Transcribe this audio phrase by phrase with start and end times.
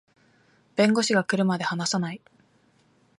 [0.75, 2.21] 弁護士が来るまで話さない